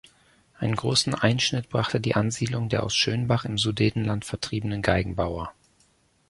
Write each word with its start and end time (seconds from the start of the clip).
Einen 0.57 0.75
großen 0.75 1.13
Einschnitt 1.13 1.69
brachte 1.69 2.01
die 2.01 2.15
Ansiedlung 2.15 2.69
der 2.69 2.81
aus 2.81 2.95
Schönbach 2.95 3.45
im 3.45 3.59
Sudetenland 3.59 4.25
vertriebenen 4.25 4.81
Geigenbauer. 4.81 5.53